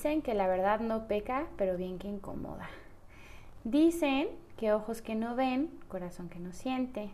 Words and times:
Dicen 0.00 0.22
que 0.22 0.32
la 0.32 0.46
verdad 0.46 0.80
no 0.80 1.08
peca, 1.08 1.46
pero 1.58 1.76
bien 1.76 1.98
que 1.98 2.08
incomoda. 2.08 2.70
Dicen 3.64 4.30
que 4.56 4.72
ojos 4.72 5.02
que 5.02 5.14
no 5.14 5.36
ven, 5.36 5.68
corazón 5.88 6.30
que 6.30 6.38
no 6.38 6.54
siente. 6.54 7.10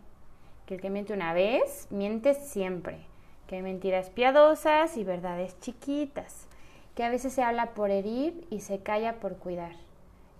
Que 0.65 0.75
el 0.75 0.79
que 0.79 0.89
miente 0.89 1.11
una 1.11 1.33
vez, 1.33 1.89
miente 1.89 2.33
siempre. 2.33 2.99
Que 3.45 3.57
hay 3.57 3.61
mentiras 3.61 4.09
piadosas 4.09 4.95
y 4.95 5.03
verdades 5.03 5.59
chiquitas. 5.59 6.47
Que 6.95 7.03
a 7.03 7.09
veces 7.09 7.33
se 7.33 7.43
habla 7.43 7.73
por 7.73 7.91
herir 7.91 8.47
y 8.49 8.61
se 8.61 8.79
calla 8.79 9.19
por 9.19 9.35
cuidar. 9.35 9.73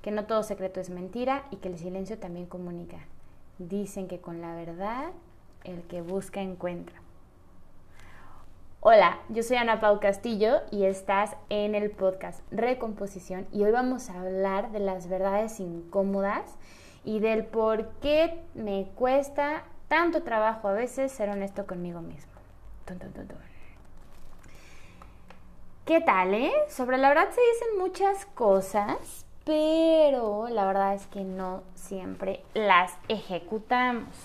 Que 0.01 0.11
no 0.11 0.23
todo 0.23 0.41
secreto 0.41 0.79
es 0.79 0.89
mentira 0.89 1.43
y 1.51 1.57
que 1.57 1.67
el 1.67 1.77
silencio 1.77 2.17
también 2.17 2.45
comunica. 2.45 2.99
Dicen 3.59 4.07
que 4.07 4.21
con 4.21 4.39
la 4.39 4.55
verdad 4.55 5.11
el 5.65 5.81
que 5.81 6.01
busca 6.01 6.39
encuentra. 6.39 6.95
Hola, 8.89 9.19
yo 9.27 9.43
soy 9.43 9.57
Ana 9.57 9.81
Pau 9.81 9.99
Castillo 9.99 10.61
y 10.71 10.85
estás 10.85 11.35
en 11.49 11.75
el 11.75 11.91
podcast 11.91 12.39
Recomposición 12.51 13.45
y 13.51 13.65
hoy 13.65 13.71
vamos 13.73 14.09
a 14.09 14.21
hablar 14.21 14.71
de 14.71 14.79
las 14.79 15.09
verdades 15.09 15.59
incómodas 15.59 16.55
y 17.03 17.19
del 17.19 17.43
por 17.43 17.89
qué 17.99 18.41
me 18.53 18.87
cuesta 18.95 19.65
tanto 19.89 20.23
trabajo 20.23 20.69
a 20.69 20.71
veces 20.71 21.11
ser 21.11 21.27
honesto 21.27 21.67
conmigo 21.67 21.99
mismo. 21.99 22.31
¿Qué 25.83 25.99
tal, 25.99 26.33
eh? 26.33 26.53
Sobre 26.69 26.97
la 26.97 27.09
verdad 27.09 27.27
se 27.31 27.41
dicen 27.41 27.79
muchas 27.79 28.25
cosas, 28.27 29.25
pero 29.43 30.47
la 30.47 30.65
verdad 30.65 30.93
es 30.93 31.07
que 31.07 31.25
no 31.25 31.61
siempre 31.75 32.41
las 32.53 32.93
ejecutamos. 33.09 34.15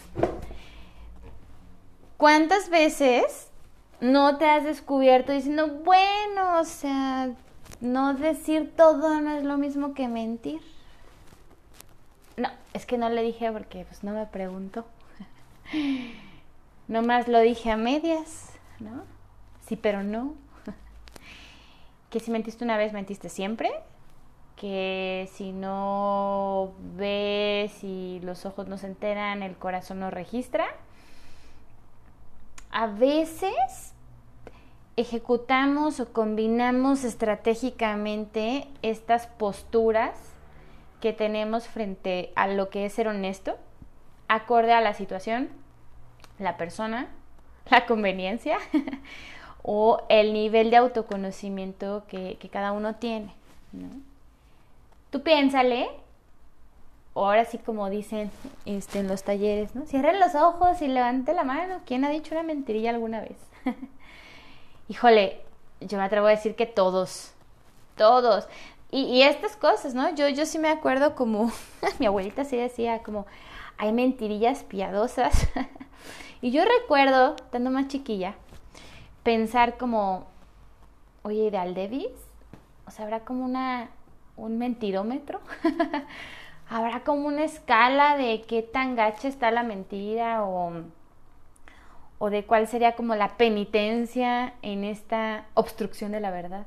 ¿Cuántas 2.16 2.70
veces 2.70 3.51
no 4.02 4.36
te 4.36 4.46
has 4.46 4.64
descubierto 4.64 5.32
diciendo, 5.32 5.68
bueno, 5.84 6.58
o 6.60 6.64
sea, 6.64 7.30
no 7.80 8.14
decir 8.14 8.74
todo 8.76 9.20
no 9.20 9.30
es 9.36 9.44
lo 9.44 9.56
mismo 9.56 9.94
que 9.94 10.08
mentir. 10.08 10.60
No, 12.36 12.48
es 12.74 12.84
que 12.84 12.98
no 12.98 13.08
le 13.08 13.22
dije 13.22 13.52
porque 13.52 13.84
pues 13.84 14.02
no 14.02 14.12
me 14.12 14.26
preguntó. 14.26 14.84
Nomás 16.88 17.28
lo 17.28 17.38
dije 17.40 17.70
a 17.70 17.76
medias, 17.76 18.50
¿no? 18.80 19.04
Sí, 19.64 19.76
pero 19.76 20.02
no. 20.02 20.34
que 22.10 22.18
si 22.18 22.32
mentiste 22.32 22.64
una 22.64 22.76
vez, 22.76 22.92
mentiste 22.92 23.28
siempre. 23.28 23.70
Que 24.56 25.30
si 25.32 25.52
no 25.52 26.72
ves 26.96 27.84
y 27.84 28.18
los 28.24 28.46
ojos 28.46 28.66
no 28.66 28.78
se 28.78 28.88
enteran, 28.88 29.44
el 29.44 29.56
corazón 29.56 30.00
no 30.00 30.10
registra. 30.10 30.66
A 32.72 32.86
veces 32.86 33.91
ejecutamos 34.96 36.00
o 36.00 36.12
combinamos 36.12 37.04
estratégicamente 37.04 38.66
estas 38.82 39.26
posturas 39.26 40.18
que 41.00 41.12
tenemos 41.12 41.66
frente 41.66 42.32
a 42.36 42.46
lo 42.46 42.68
que 42.68 42.84
es 42.84 42.92
ser 42.92 43.08
honesto, 43.08 43.56
acorde 44.28 44.72
a 44.72 44.80
la 44.80 44.94
situación, 44.94 45.48
la 46.38 46.56
persona, 46.56 47.08
la 47.70 47.86
conveniencia 47.86 48.58
o 49.62 50.02
el 50.08 50.32
nivel 50.32 50.70
de 50.70 50.76
autoconocimiento 50.76 52.04
que, 52.08 52.36
cada 52.52 52.72
uno 52.72 52.96
tiene. 52.96 53.34
Tú 55.10 55.22
piénsale, 55.22 55.88
ahora 57.14 57.44
sí 57.44 57.58
como 57.58 57.90
dicen 57.90 58.30
este, 58.66 59.00
en 59.00 59.08
los 59.08 59.22
talleres, 59.22 59.74
¿no? 59.74 59.86
Cierren 59.86 60.20
los 60.20 60.34
ojos 60.34 60.82
y 60.82 60.88
levante 60.88 61.34
la 61.34 61.44
mano. 61.44 61.80
¿Quién 61.86 62.04
ha 62.04 62.10
dicho 62.10 62.34
una 62.34 62.42
mentirilla 62.42 62.90
alguna 62.90 63.20
vez? 63.20 63.36
híjole, 64.92 65.40
yo 65.80 65.96
me 65.96 66.04
atrevo 66.04 66.26
a 66.26 66.32
decir 66.32 66.54
que 66.54 66.66
todos, 66.66 67.32
todos. 67.96 68.46
Y, 68.90 69.22
estas 69.22 69.56
cosas, 69.56 69.94
¿no? 69.94 70.14
Yo, 70.14 70.28
yo 70.28 70.44
sí 70.44 70.58
me 70.58 70.68
acuerdo 70.68 71.14
como, 71.14 71.50
mi 71.98 72.04
abuelita 72.04 72.44
sí 72.44 72.58
decía 72.58 73.02
como, 73.02 73.24
hay 73.78 73.90
mentirillas 73.90 74.64
piadosas. 74.64 75.48
y 76.42 76.50
yo 76.50 76.62
recuerdo, 76.66 77.36
estando 77.36 77.70
más 77.70 77.88
chiquilla, 77.88 78.34
pensar 79.22 79.78
como, 79.78 80.26
oye, 81.22 81.50
de 81.50 81.56
Aldevis, 81.56 82.12
o 82.86 82.90
sea, 82.90 83.06
habrá 83.06 83.20
como 83.20 83.46
una, 83.46 83.88
un 84.36 84.58
mentirómetro. 84.58 85.40
habrá 86.68 87.02
como 87.02 87.28
una 87.28 87.44
escala 87.44 88.18
de 88.18 88.42
qué 88.42 88.60
tan 88.60 88.94
gacha 88.94 89.28
está 89.28 89.50
la 89.50 89.62
mentira 89.62 90.44
o 90.44 90.82
o 92.24 92.30
de 92.30 92.44
cuál 92.44 92.68
sería 92.68 92.94
como 92.94 93.16
la 93.16 93.36
penitencia 93.36 94.54
en 94.62 94.84
esta 94.84 95.46
obstrucción 95.54 96.12
de 96.12 96.20
la 96.20 96.30
verdad. 96.30 96.64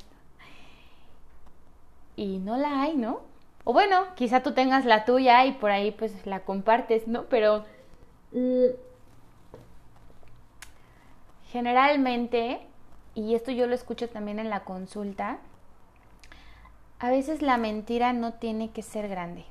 Y 2.18 2.40
no 2.40 2.58
la 2.58 2.82
hay, 2.82 2.98
¿no? 2.98 3.22
O 3.64 3.72
bueno, 3.72 4.04
quizá 4.16 4.44
tú 4.44 4.52
tengas 4.52 4.84
la 4.84 5.06
tuya 5.06 5.46
y 5.46 5.54
por 5.54 5.72
ahí 5.72 5.92
pues 5.92 6.26
la 6.26 6.42
compartes, 6.42 7.08
¿no? 7.08 7.28
Pero 7.28 7.64
mm, 8.34 8.66
generalmente, 11.54 12.60
y 13.14 13.34
esto 13.34 13.54
yo 13.54 13.66
lo 13.66 13.76
escucho 13.76 14.10
también 14.10 14.40
en 14.40 14.50
la 14.50 14.66
consulta, 14.66 15.38
a 17.00 17.10
veces 17.10 17.42
la 17.42 17.56
mentira 17.56 18.12
no 18.12 18.34
tiene 18.34 18.72
que 18.72 18.82
ser 18.82 19.08
grande. 19.08 19.46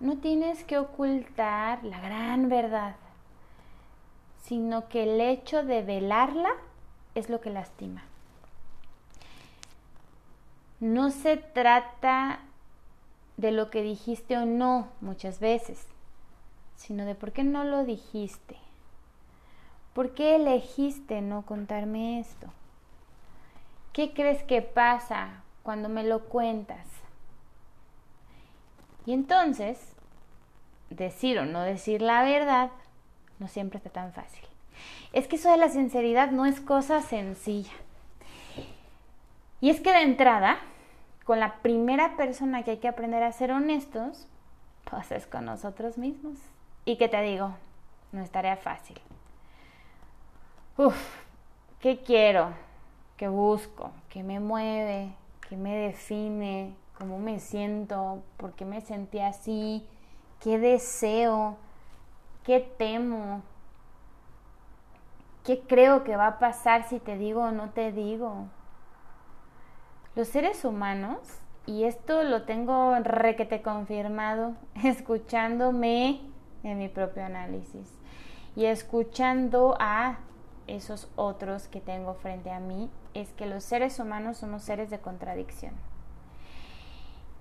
No 0.00 0.18
tienes 0.18 0.64
que 0.64 0.78
ocultar 0.78 1.84
la 1.84 2.00
gran 2.00 2.48
verdad 2.48 2.96
sino 4.46 4.88
que 4.88 5.04
el 5.04 5.20
hecho 5.20 5.64
de 5.64 5.82
velarla 5.82 6.50
es 7.14 7.30
lo 7.30 7.40
que 7.40 7.50
lastima. 7.50 8.02
No 10.80 11.10
se 11.10 11.38
trata 11.38 12.40
de 13.38 13.52
lo 13.52 13.70
que 13.70 13.82
dijiste 13.82 14.36
o 14.36 14.44
no 14.44 14.88
muchas 15.00 15.40
veces, 15.40 15.86
sino 16.76 17.06
de 17.06 17.14
por 17.14 17.32
qué 17.32 17.42
no 17.42 17.64
lo 17.64 17.84
dijiste. 17.84 18.56
¿Por 19.94 20.12
qué 20.12 20.36
elegiste 20.36 21.22
no 21.22 21.46
contarme 21.46 22.20
esto? 22.20 22.48
¿Qué 23.92 24.12
crees 24.12 24.42
que 24.42 24.60
pasa 24.60 25.42
cuando 25.62 25.88
me 25.88 26.04
lo 26.04 26.24
cuentas? 26.24 26.86
Y 29.06 29.12
entonces, 29.12 29.78
decir 30.90 31.38
o 31.38 31.46
no 31.46 31.62
decir 31.62 32.02
la 32.02 32.24
verdad 32.24 32.70
no 33.38 33.48
siempre 33.48 33.78
está 33.78 33.90
tan 33.90 34.12
fácil. 34.12 34.44
Es 35.12 35.28
que 35.28 35.36
eso 35.36 35.50
de 35.50 35.56
la 35.56 35.68
sinceridad 35.68 36.30
no 36.30 36.46
es 36.46 36.60
cosa 36.60 37.00
sencilla. 37.00 37.72
Y 39.60 39.70
es 39.70 39.80
que 39.80 39.92
de 39.92 40.02
entrada, 40.02 40.58
con 41.24 41.40
la 41.40 41.56
primera 41.62 42.16
persona 42.16 42.64
que 42.64 42.72
hay 42.72 42.76
que 42.78 42.88
aprender 42.88 43.22
a 43.22 43.32
ser 43.32 43.50
honestos, 43.52 44.26
pues 44.90 45.10
es 45.12 45.26
con 45.26 45.46
nosotros 45.46 45.96
mismos. 45.96 46.38
Y 46.84 46.96
que 46.96 47.08
te 47.08 47.22
digo, 47.22 47.54
no 48.12 48.22
es 48.22 48.30
tarea 48.30 48.56
fácil. 48.56 49.00
Uf, 50.76 50.96
¿qué 51.80 52.00
quiero? 52.00 52.52
¿Qué 53.16 53.28
busco? 53.28 53.92
¿Qué 54.08 54.22
me 54.22 54.40
mueve? 54.40 55.12
¿Qué 55.48 55.56
me 55.56 55.76
define? 55.76 56.74
¿Cómo 56.98 57.18
me 57.18 57.38
siento? 57.38 58.22
¿Por 58.36 58.52
qué 58.52 58.64
me 58.64 58.80
sentí 58.80 59.20
así? 59.20 59.86
¿Qué 60.40 60.58
deseo? 60.58 61.56
¿Qué 62.44 62.60
temo? 62.60 63.42
¿Qué 65.44 65.60
creo 65.60 66.04
que 66.04 66.14
va 66.16 66.26
a 66.26 66.38
pasar 66.38 66.86
si 66.86 67.00
te 67.00 67.16
digo 67.16 67.42
o 67.42 67.50
no 67.52 67.70
te 67.70 67.90
digo? 67.90 68.48
Los 70.14 70.28
seres 70.28 70.64
humanos, 70.66 71.18
y 71.64 71.84
esto 71.84 72.22
lo 72.22 72.42
tengo 72.42 72.94
requete 73.00 73.62
confirmado, 73.62 74.56
escuchándome 74.84 76.20
en 76.62 76.78
mi 76.78 76.88
propio 76.88 77.24
análisis 77.24 77.90
y 78.54 78.66
escuchando 78.66 79.76
a 79.80 80.18
esos 80.66 81.08
otros 81.16 81.66
que 81.68 81.80
tengo 81.80 82.14
frente 82.14 82.50
a 82.50 82.60
mí, 82.60 82.90
es 83.14 83.32
que 83.32 83.46
los 83.46 83.64
seres 83.64 83.98
humanos 83.98 84.36
somos 84.36 84.62
seres 84.62 84.90
de 84.90 84.98
contradicción 84.98 85.72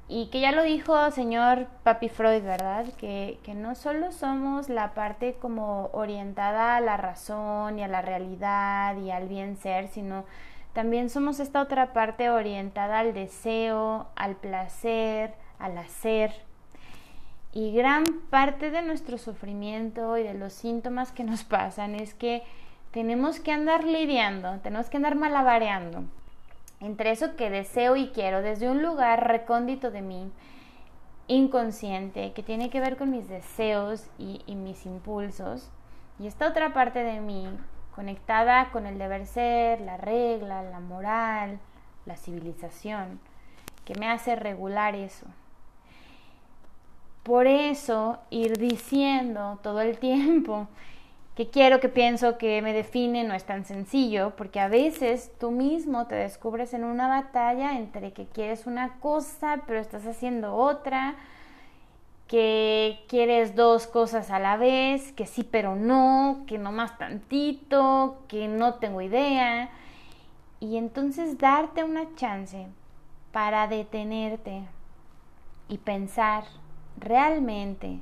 y 0.09 0.27
que 0.27 0.41
ya 0.41 0.51
lo 0.51 0.63
dijo 0.63 1.11
señor 1.11 1.67
Papi 1.83 2.09
Freud, 2.09 2.44
¿verdad? 2.44 2.85
Que, 2.97 3.39
que, 3.44 3.53
no 3.53 3.75
solo 3.75 4.11
somos 4.11 4.69
la 4.69 4.94
parte 4.94 5.35
como 5.39 5.89
orientada 5.94 6.75
a 6.75 6.81
la 6.81 6.97
razón 6.97 7.79
y 7.79 7.83
a 7.83 7.88
la 7.88 8.01
realidad 8.01 8.97
y 8.97 9.11
al 9.11 9.27
bien 9.27 9.57
ser, 9.57 9.88
sino 9.88 10.25
también 10.73 11.09
somos 11.09 11.39
esta 11.39 11.61
otra 11.61 11.94
parte 11.94 12.29
orientada 12.29 13.00
al 13.00 13.13
deseo, 13.13 14.07
al 14.15 14.35
placer, 14.35 15.35
al 15.57 15.77
hacer. 15.77 16.33
Y 17.53 17.71
gran 17.71 18.03
parte 18.29 18.71
de 18.71 18.81
nuestro 18.81 19.17
sufrimiento 19.17 20.17
y 20.17 20.23
de 20.23 20.33
los 20.33 20.53
síntomas 20.53 21.11
que 21.11 21.23
nos 21.23 21.44
pasan 21.44 21.95
es 21.95 22.13
que 22.13 22.44
tenemos 22.91 23.39
que 23.39 23.51
andar 23.51 23.83
lidiando, 23.83 24.59
tenemos 24.59 24.89
que 24.89 24.97
andar 24.97 25.15
malabareando 25.15 26.03
entre 26.79 27.11
eso 27.11 27.35
que 27.35 27.49
deseo 27.49 27.95
y 27.95 28.09
quiero 28.09 28.41
desde 28.41 28.69
un 28.69 28.81
lugar 28.81 29.27
recóndito 29.27 29.91
de 29.91 30.01
mí, 30.01 30.31
inconsciente, 31.27 32.33
que 32.33 32.43
tiene 32.43 32.69
que 32.69 32.79
ver 32.79 32.97
con 32.97 33.09
mis 33.09 33.29
deseos 33.29 34.07
y, 34.17 34.43
mis 34.55 34.85
impulsos, 34.85 35.71
y 36.19 36.27
esta 36.27 36.47
otra 36.47 36.73
parte 36.73 37.03
de 37.03 37.21
mí 37.21 37.47
conectada 37.95 38.71
con 38.71 38.85
el 38.85 38.97
deber 38.97 39.25
ser, 39.25 39.81
la 39.81 39.97
regla, 39.97 40.63
la 40.63 40.79
moral, 40.79 41.59
la 42.05 42.17
civilización, 42.17 43.19
que 43.85 43.95
me 43.95 44.09
hace 44.09 44.35
regular 44.35 44.95
eso. 44.95 45.27
Por 47.23 47.47
eso 47.47 48.19
ir 48.29 48.57
diciendo 48.57 49.59
todo 49.63 49.81
el 49.81 49.97
tiempo 49.99 50.67
que 51.35 51.50
quiero, 51.50 51.80
que 51.80 51.89
pienso, 51.89 52.38
que 52.38 52.62
me 52.62 52.74
define 52.74 53.24
no 53.24 53.33
es 53.33 53.44
tan 53.44 53.65
sencillo, 53.65 54.35
porque 54.35 54.59
a 54.59 54.68
veces 54.68 55.31
tú 55.39 55.50
mismo 55.50 56.06
te 56.06 56.15
descubres 56.15 56.74
en 56.74 56.83
una 56.83 57.07
batalla 57.07 57.77
entre 57.77 58.13
que 58.13 58.25
quieres 58.25 58.68
una 58.68 59.00
cosa 59.00 59.62
pero 59.65 59.80
estás 59.80 60.06
haciendo 60.06 60.56
otra, 60.56 61.15
que 62.27 63.00
quieres 63.07 63.56
dos 63.56 63.88
cosas 63.88 64.30
a 64.30 64.39
la 64.39 64.57
vez, 64.57 65.12
que 65.13 65.25
sí 65.25 65.44
pero 65.44 65.75
no, 65.75 66.44
que 66.47 66.59
no 66.59 66.71
más 66.71 66.97
tantito, 66.97 68.19
que 68.27 68.47
no 68.47 68.75
tengo 68.75 69.01
idea. 69.01 69.69
Y 70.59 70.77
entonces 70.77 71.38
darte 71.39 71.83
una 71.83 72.15
chance 72.15 72.68
para 73.31 73.68
detenerte 73.68 74.62
y 75.68 75.79
pensar 75.79 76.44
realmente 76.97 78.00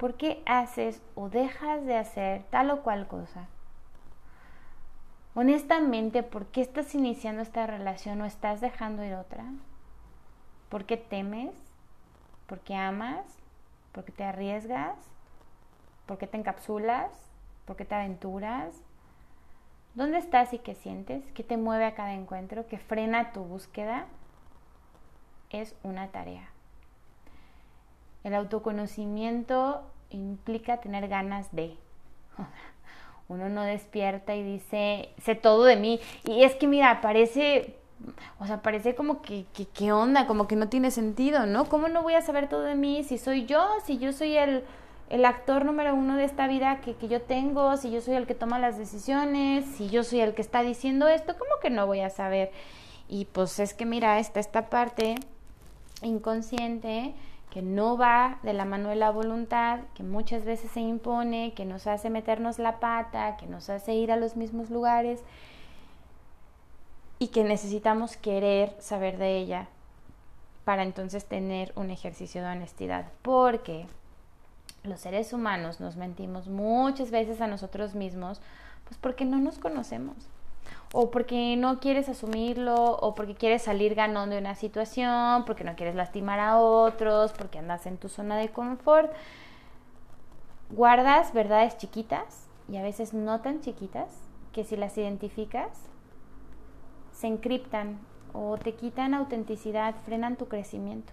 por 0.00 0.14
qué 0.14 0.42
haces 0.46 1.02
o 1.14 1.28
dejas 1.28 1.84
de 1.84 1.94
hacer 1.94 2.42
tal 2.44 2.70
o 2.70 2.80
cual 2.80 3.06
cosa. 3.06 3.48
Honestamente, 5.34 6.22
¿por 6.22 6.46
qué 6.46 6.62
estás 6.62 6.94
iniciando 6.94 7.42
esta 7.42 7.66
relación 7.66 8.22
o 8.22 8.24
estás 8.24 8.62
dejando 8.62 9.04
ir 9.04 9.12
otra? 9.12 9.44
¿Por 10.70 10.86
qué 10.86 10.96
temes? 10.96 11.52
¿Por 12.46 12.60
qué 12.60 12.76
amas? 12.76 13.26
¿Por 13.92 14.04
qué 14.04 14.12
te 14.12 14.24
arriesgas? 14.24 14.96
¿Por 16.06 16.16
qué 16.16 16.26
te 16.26 16.38
encapsulas? 16.38 17.10
¿Por 17.66 17.76
qué 17.76 17.84
te 17.84 17.94
aventuras? 17.94 18.74
¿Dónde 19.94 20.16
estás 20.16 20.54
y 20.54 20.60
qué 20.60 20.74
sientes? 20.74 21.30
¿Qué 21.32 21.44
te 21.44 21.58
mueve 21.58 21.84
a 21.84 21.94
cada 21.94 22.14
encuentro? 22.14 22.66
¿Qué 22.68 22.78
frena 22.78 23.34
tu 23.34 23.44
búsqueda? 23.44 24.06
Es 25.50 25.76
una 25.82 26.08
tarea. 26.08 26.48
El 28.24 28.34
autoconocimiento 28.34 29.82
implica 30.10 30.78
tener 30.78 31.08
ganas 31.08 31.48
de. 31.52 31.76
Uno 33.28 33.48
no 33.48 33.62
despierta 33.62 34.34
y 34.34 34.42
dice, 34.42 35.10
sé 35.22 35.34
todo 35.36 35.64
de 35.64 35.76
mí. 35.76 36.00
Y 36.24 36.42
es 36.42 36.56
que, 36.56 36.66
mira, 36.66 37.00
parece, 37.00 37.76
o 38.40 38.46
sea, 38.46 38.60
parece 38.60 38.96
como 38.96 39.22
que, 39.22 39.46
¿qué 39.72 39.92
onda? 39.92 40.26
Como 40.26 40.48
que 40.48 40.56
no 40.56 40.68
tiene 40.68 40.90
sentido, 40.90 41.46
¿no? 41.46 41.66
¿Cómo 41.66 41.88
no 41.88 42.02
voy 42.02 42.14
a 42.14 42.22
saber 42.22 42.48
todo 42.48 42.62
de 42.62 42.74
mí 42.74 43.04
si 43.04 43.18
soy 43.18 43.46
yo? 43.46 43.64
Si 43.84 43.98
yo 43.98 44.12
soy 44.12 44.36
el, 44.36 44.64
el 45.10 45.24
actor 45.24 45.64
número 45.64 45.94
uno 45.94 46.16
de 46.16 46.24
esta 46.24 46.48
vida 46.48 46.80
que, 46.80 46.94
que, 46.96 47.06
yo 47.06 47.22
tengo, 47.22 47.76
si 47.76 47.92
yo 47.92 48.00
soy 48.00 48.16
el 48.16 48.26
que 48.26 48.34
toma 48.34 48.58
las 48.58 48.76
decisiones, 48.76 49.64
si 49.76 49.88
yo 49.88 50.02
soy 50.02 50.20
el 50.20 50.34
que 50.34 50.42
está 50.42 50.62
diciendo 50.62 51.06
esto, 51.06 51.34
¿cómo 51.38 51.52
que 51.62 51.70
no 51.70 51.86
voy 51.86 52.00
a 52.00 52.10
saber? 52.10 52.50
Y 53.08 53.26
pues 53.26 53.60
es 53.60 53.74
que 53.74 53.86
mira, 53.86 54.18
está 54.18 54.40
esta 54.40 54.70
parte 54.70 55.14
inconsciente 56.02 57.14
que 57.50 57.62
no 57.62 57.96
va 57.96 58.38
de 58.42 58.52
la 58.52 58.64
mano 58.64 58.88
de 58.88 58.96
la 58.96 59.10
voluntad, 59.10 59.80
que 59.94 60.02
muchas 60.02 60.44
veces 60.44 60.70
se 60.70 60.80
impone, 60.80 61.52
que 61.54 61.64
nos 61.64 61.86
hace 61.86 62.08
meternos 62.08 62.58
la 62.58 62.78
pata, 62.78 63.36
que 63.36 63.46
nos 63.46 63.68
hace 63.68 63.94
ir 63.94 64.12
a 64.12 64.16
los 64.16 64.36
mismos 64.36 64.70
lugares 64.70 65.22
y 67.18 67.28
que 67.28 67.44
necesitamos 67.44 68.16
querer 68.16 68.74
saber 68.78 69.18
de 69.18 69.36
ella 69.36 69.68
para 70.64 70.84
entonces 70.84 71.24
tener 71.24 71.72
un 71.74 71.90
ejercicio 71.90 72.40
de 72.42 72.48
honestidad, 72.48 73.06
porque 73.22 73.86
los 74.84 75.00
seres 75.00 75.32
humanos 75.32 75.80
nos 75.80 75.96
mentimos 75.96 76.48
muchas 76.48 77.10
veces 77.10 77.40
a 77.40 77.48
nosotros 77.48 77.94
mismos, 77.94 78.40
pues 78.84 78.96
porque 78.98 79.24
no 79.24 79.38
nos 79.38 79.58
conocemos 79.58 80.16
o 80.92 81.10
porque 81.10 81.56
no 81.56 81.78
quieres 81.78 82.08
asumirlo, 82.08 82.74
o 82.74 83.14
porque 83.14 83.34
quieres 83.34 83.62
salir 83.62 83.94
ganando 83.94 84.34
de 84.34 84.40
una 84.40 84.54
situación, 84.54 85.44
porque 85.44 85.64
no 85.64 85.76
quieres 85.76 85.94
lastimar 85.94 86.40
a 86.40 86.58
otros, 86.58 87.32
porque 87.32 87.58
andas 87.58 87.86
en 87.86 87.96
tu 87.96 88.08
zona 88.08 88.36
de 88.36 88.48
confort. 88.48 89.12
Guardas 90.70 91.32
verdades 91.32 91.76
chiquitas 91.78 92.48
y 92.68 92.76
a 92.76 92.82
veces 92.82 93.14
no 93.14 93.40
tan 93.40 93.60
chiquitas 93.60 94.08
que 94.52 94.64
si 94.64 94.76
las 94.76 94.96
identificas 94.98 95.68
se 97.12 97.28
encriptan 97.28 97.98
o 98.32 98.56
te 98.56 98.74
quitan 98.74 99.14
autenticidad, 99.14 99.94
frenan 100.04 100.36
tu 100.36 100.48
crecimiento. 100.48 101.12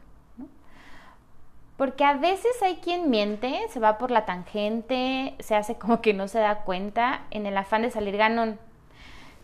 Porque 1.77 2.03
a 2.03 2.13
veces 2.15 2.51
hay 2.63 2.77
quien 2.77 3.11
miente, 3.11 3.59
se 3.69 3.79
va 3.79 3.99
por 3.99 4.09
la 4.09 4.25
tangente, 4.25 5.35
se 5.39 5.55
hace 5.55 5.75
como 5.75 6.01
que 6.01 6.15
no 6.15 6.27
se 6.27 6.39
da 6.39 6.63
cuenta 6.63 7.27
en 7.29 7.45
el 7.45 7.55
afán 7.55 7.83
de 7.83 7.91
salir 7.91 8.17
ganón 8.17 8.59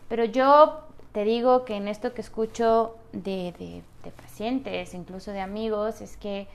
pero 0.08 0.26
yo 0.26 0.84
te 1.12 1.24
digo 1.24 1.66
que 1.66 1.76
en 1.76 1.88
esto 1.88 2.14
que 2.14 2.22
escucho 2.22 2.96
de, 3.12 3.84
pacientes, 4.22 4.94
incluso 4.94 5.32
de 5.32 5.42
amigos, 5.42 6.02
es 6.02 6.18
que 6.18 6.48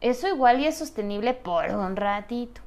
eso 0.00 0.28
igual 0.28 0.60
y 0.60 0.66
es 0.66 0.78
sostenible 0.78 1.34
por 1.34 1.66
un 1.66 1.96
ratito. 1.96 2.60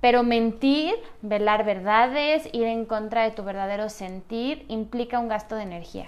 Pero 0.00 0.22
mentir, 0.22 0.94
velar 1.22 1.64
verdades, 1.64 2.48
ir 2.52 2.64
en 2.64 2.84
contra 2.84 3.24
de 3.24 3.32
tu 3.32 3.42
verdadero 3.42 3.88
sentir, 3.88 4.64
implica 4.68 5.18
un 5.18 5.28
gasto 5.28 5.56
de 5.56 5.62
energía. 5.62 6.06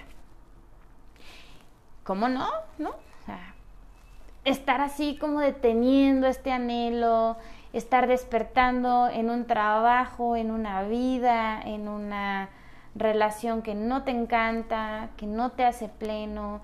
¿Cómo 2.03 2.29
no? 2.29 2.49
¿No? 2.77 2.95
estar 4.45 4.81
así 4.81 5.17
como 5.17 5.41
deteniendo 5.41 6.27
este 6.27 6.51
anhelo, 6.51 7.37
estar 7.73 8.07
despertando 8.07 9.09
en 9.09 9.29
un 9.29 9.45
trabajo, 9.45 10.35
en 10.35 10.51
una 10.51 10.83
vida, 10.83 11.61
en 11.61 11.87
una 11.87 12.49
relación 12.95 13.61
que 13.61 13.75
no 13.75 14.03
te 14.03 14.11
encanta, 14.11 15.09
que 15.17 15.25
no 15.27 15.51
te 15.51 15.65
hace 15.65 15.87
pleno, 15.87 16.61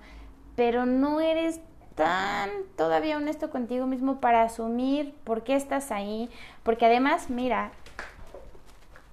pero 0.56 0.86
no 0.86 1.20
eres 1.20 1.60
tan 1.94 2.50
todavía 2.76 3.16
honesto 3.16 3.50
contigo 3.50 3.86
mismo 3.86 4.20
para 4.20 4.42
asumir 4.42 5.14
por 5.24 5.44
qué 5.44 5.54
estás 5.54 5.90
ahí, 5.90 6.28
porque 6.62 6.86
además, 6.86 7.30
mira, 7.30 7.70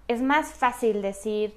es 0.07 0.21
más 0.21 0.53
fácil 0.53 1.01
decir, 1.01 1.55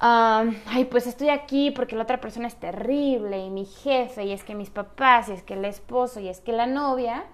ay, 0.00 0.86
pues 0.90 1.06
estoy 1.06 1.30
aquí 1.30 1.70
porque 1.70 1.96
la 1.96 2.02
otra 2.02 2.20
persona 2.20 2.46
es 2.46 2.56
terrible 2.56 3.38
y 3.38 3.50
mi 3.50 3.64
jefe 3.64 4.24
y 4.24 4.32
es 4.32 4.44
que 4.44 4.54
mis 4.54 4.70
papás 4.70 5.28
y 5.28 5.32
es 5.32 5.42
que 5.42 5.54
el 5.54 5.64
esposo 5.64 6.20
y 6.20 6.28
es 6.28 6.40
que 6.40 6.52
la 6.52 6.66
novia, 6.66 7.24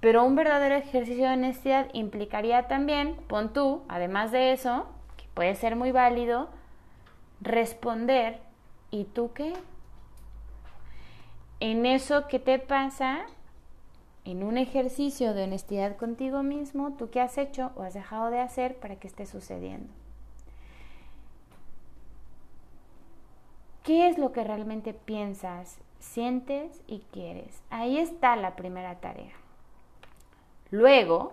pero 0.00 0.24
un 0.24 0.34
verdadero 0.34 0.74
ejercicio 0.74 1.28
de 1.28 1.34
honestidad 1.34 1.88
implicaría 1.92 2.68
también, 2.68 3.16
pon 3.28 3.52
tú, 3.52 3.82
además 3.88 4.32
de 4.32 4.52
eso, 4.52 4.86
que 5.16 5.26
puede 5.34 5.54
ser 5.54 5.76
muy 5.76 5.92
válido, 5.92 6.48
responder, 7.42 8.40
¿y 8.90 9.04
tú 9.04 9.32
qué? 9.34 9.52
En 11.60 11.84
eso 11.84 12.26
que 12.28 12.38
te 12.38 12.58
pasa, 12.58 13.26
en 14.24 14.42
un 14.42 14.56
ejercicio 14.56 15.34
de 15.34 15.44
honestidad 15.44 15.96
contigo 15.96 16.42
mismo, 16.42 16.92
¿tú 16.92 17.10
qué 17.10 17.20
has 17.20 17.36
hecho 17.36 17.72
o 17.76 17.82
has 17.82 17.92
dejado 17.92 18.30
de 18.30 18.40
hacer 18.40 18.76
para 18.76 18.96
que 18.96 19.06
esté 19.06 19.26
sucediendo? 19.26 19.92
¿Qué 23.82 24.08
es 24.08 24.18
lo 24.18 24.32
que 24.32 24.44
realmente 24.44 24.94
piensas, 24.94 25.78
sientes 25.98 26.80
y 26.86 27.00
quieres? 27.12 27.62
Ahí 27.70 27.98
está 27.98 28.36
la 28.36 28.56
primera 28.56 29.00
tarea. 29.00 29.39
Luego, 30.70 31.32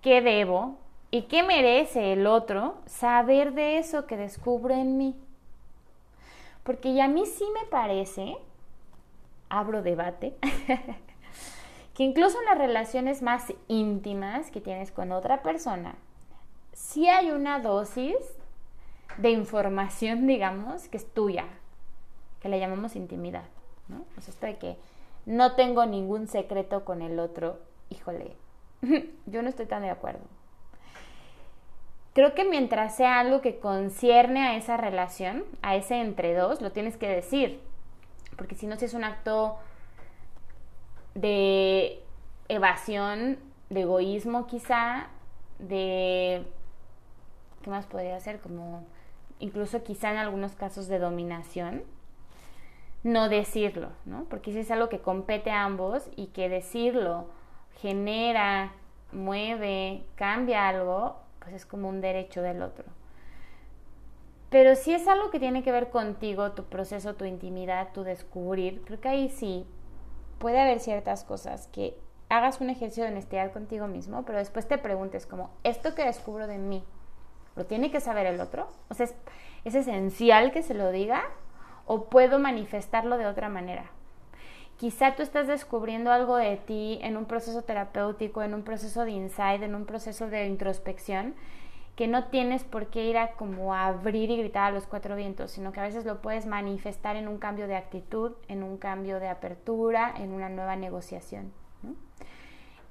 ¿qué 0.00 0.22
debo 0.22 0.76
y 1.10 1.22
qué 1.22 1.42
merece 1.42 2.12
el 2.12 2.26
otro 2.26 2.76
saber 2.86 3.52
de 3.52 3.78
eso 3.78 4.06
que 4.06 4.16
descubro 4.16 4.74
en 4.74 4.96
mí? 4.96 5.14
Porque 6.62 6.94
ya 6.94 7.04
a 7.04 7.08
mí 7.08 7.26
sí 7.26 7.44
me 7.52 7.66
parece, 7.68 8.36
abro 9.48 9.82
debate, 9.82 10.34
que 11.94 12.02
incluso 12.02 12.38
en 12.38 12.46
las 12.46 12.58
relaciones 12.58 13.20
más 13.20 13.52
íntimas 13.68 14.50
que 14.50 14.60
tienes 14.60 14.90
con 14.90 15.12
otra 15.12 15.42
persona, 15.42 15.96
sí 16.72 17.08
hay 17.08 17.30
una 17.30 17.58
dosis 17.58 18.16
de 19.18 19.30
información, 19.30 20.26
digamos, 20.26 20.88
que 20.88 20.96
es 20.96 21.06
tuya, 21.12 21.44
que 22.40 22.48
le 22.48 22.58
llamamos 22.58 22.96
intimidad, 22.96 23.44
¿no? 23.88 24.04
O 24.16 24.20
sea, 24.22 24.32
esto 24.32 24.46
de 24.46 24.56
que 24.56 24.76
no 25.26 25.54
tengo 25.54 25.84
ningún 25.84 26.26
secreto 26.26 26.84
con 26.84 27.02
el 27.02 27.18
otro 27.18 27.58
híjole, 27.92 28.36
yo 29.26 29.42
no 29.42 29.48
estoy 29.48 29.66
tan 29.66 29.82
de 29.82 29.90
acuerdo. 29.90 30.24
Creo 32.14 32.34
que 32.34 32.44
mientras 32.44 32.96
sea 32.96 33.20
algo 33.20 33.40
que 33.40 33.58
concierne 33.58 34.46
a 34.46 34.56
esa 34.56 34.76
relación, 34.76 35.44
a 35.62 35.76
ese 35.76 36.00
entre 36.00 36.34
dos, 36.34 36.60
lo 36.60 36.72
tienes 36.72 36.96
que 36.96 37.08
decir. 37.08 37.60
Porque 38.36 38.54
si 38.54 38.66
no, 38.66 38.76
si 38.76 38.84
es 38.84 38.94
un 38.94 39.04
acto 39.04 39.56
de 41.14 42.02
evasión, 42.48 43.38
de 43.70 43.82
egoísmo 43.82 44.46
quizá, 44.46 45.08
de... 45.58 46.44
¿Qué 47.62 47.70
más 47.70 47.86
podría 47.86 48.18
ser? 48.20 48.40
Como 48.40 48.84
incluso 49.38 49.82
quizá 49.82 50.10
en 50.10 50.18
algunos 50.18 50.52
casos 50.52 50.88
de 50.88 50.98
dominación, 50.98 51.82
no 53.04 53.28
decirlo, 53.28 53.90
¿no? 54.04 54.24
Porque 54.24 54.52
si 54.52 54.58
es 54.58 54.70
algo 54.70 54.88
que 54.88 55.00
compete 55.00 55.50
a 55.50 55.64
ambos 55.64 56.08
y 56.16 56.28
que 56.28 56.48
decirlo 56.48 57.26
genera, 57.76 58.72
mueve, 59.12 60.04
cambia 60.14 60.68
algo, 60.68 61.16
pues 61.40 61.54
es 61.54 61.66
como 61.66 61.88
un 61.88 62.00
derecho 62.00 62.42
del 62.42 62.62
otro. 62.62 62.84
Pero 64.50 64.74
si 64.74 64.92
es 64.92 65.08
algo 65.08 65.30
que 65.30 65.40
tiene 65.40 65.62
que 65.62 65.72
ver 65.72 65.90
contigo, 65.90 66.52
tu 66.52 66.64
proceso, 66.64 67.14
tu 67.14 67.24
intimidad, 67.24 67.92
tu 67.92 68.04
descubrir, 68.04 68.82
creo 68.84 69.00
que 69.00 69.08
ahí 69.08 69.28
sí 69.30 69.66
puede 70.38 70.60
haber 70.60 70.80
ciertas 70.80 71.24
cosas 71.24 71.68
que 71.68 71.96
hagas 72.28 72.60
un 72.60 72.70
ejercicio 72.70 73.04
de 73.04 73.10
honestidad 73.10 73.52
contigo 73.52 73.86
mismo, 73.86 74.24
pero 74.24 74.38
después 74.38 74.68
te 74.68 74.78
preguntes 74.78 75.26
como, 75.26 75.50
¿esto 75.64 75.94
que 75.94 76.04
descubro 76.04 76.46
de 76.46 76.58
mí, 76.58 76.84
lo 77.56 77.64
tiene 77.64 77.90
que 77.90 78.00
saber 78.00 78.26
el 78.26 78.40
otro? 78.40 78.68
O 78.88 78.94
sea, 78.94 79.06
¿es, 79.06 79.14
es 79.64 79.74
esencial 79.74 80.52
que 80.52 80.62
se 80.62 80.74
lo 80.74 80.90
diga 80.90 81.22
o 81.86 82.04
puedo 82.04 82.38
manifestarlo 82.38 83.16
de 83.16 83.26
otra 83.26 83.48
manera? 83.48 83.90
Quizá 84.82 85.14
tú 85.14 85.22
estás 85.22 85.46
descubriendo 85.46 86.10
algo 86.10 86.34
de 86.34 86.56
ti 86.56 86.98
en 87.02 87.16
un 87.16 87.26
proceso 87.26 87.62
terapéutico, 87.62 88.42
en 88.42 88.52
un 88.52 88.64
proceso 88.64 89.04
de 89.04 89.12
insight, 89.12 89.62
en 89.62 89.76
un 89.76 89.86
proceso 89.86 90.26
de 90.26 90.48
introspección, 90.48 91.36
que 91.94 92.08
no 92.08 92.24
tienes 92.24 92.64
por 92.64 92.88
qué 92.88 93.04
ir 93.04 93.16
a 93.16 93.34
como 93.34 93.74
abrir 93.74 94.28
y 94.32 94.38
gritar 94.38 94.64
a 94.64 94.74
los 94.74 94.88
cuatro 94.88 95.14
vientos, 95.14 95.52
sino 95.52 95.70
que 95.70 95.78
a 95.78 95.84
veces 95.84 96.04
lo 96.04 96.20
puedes 96.20 96.46
manifestar 96.46 97.14
en 97.14 97.28
un 97.28 97.38
cambio 97.38 97.68
de 97.68 97.76
actitud, 97.76 98.32
en 98.48 98.64
un 98.64 98.76
cambio 98.76 99.20
de 99.20 99.28
apertura, 99.28 100.12
en 100.16 100.32
una 100.32 100.48
nueva 100.48 100.74
negociación. 100.74 101.52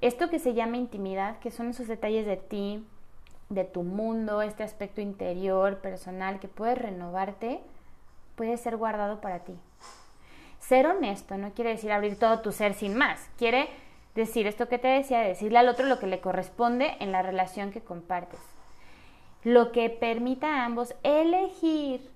Esto 0.00 0.30
que 0.30 0.38
se 0.38 0.54
llama 0.54 0.78
intimidad, 0.78 1.40
que 1.40 1.50
son 1.50 1.68
esos 1.68 1.88
detalles 1.88 2.24
de 2.24 2.38
ti, 2.38 2.86
de 3.50 3.64
tu 3.64 3.82
mundo, 3.82 4.40
este 4.40 4.62
aspecto 4.62 5.02
interior, 5.02 5.82
personal, 5.82 6.40
que 6.40 6.48
puedes 6.48 6.78
renovarte, 6.78 7.60
puede 8.34 8.56
ser 8.56 8.78
guardado 8.78 9.20
para 9.20 9.40
ti. 9.40 9.58
Ser 10.62 10.86
honesto 10.86 11.36
no 11.36 11.52
quiere 11.52 11.70
decir 11.70 11.92
abrir 11.92 12.18
todo 12.18 12.40
tu 12.40 12.52
ser 12.52 12.74
sin 12.74 12.96
más, 12.96 13.28
quiere 13.36 13.68
decir 14.14 14.46
esto 14.46 14.68
que 14.68 14.78
te 14.78 14.88
decía, 14.88 15.20
decirle 15.20 15.58
al 15.58 15.68
otro 15.68 15.86
lo 15.86 15.98
que 15.98 16.06
le 16.06 16.20
corresponde 16.20 16.96
en 17.00 17.12
la 17.12 17.22
relación 17.22 17.70
que 17.70 17.80
compartes 17.80 18.40
lo 19.44 19.72
que 19.72 19.90
permita 19.90 20.56
a 20.56 20.64
ambos 20.64 20.94
elegir 21.02 22.08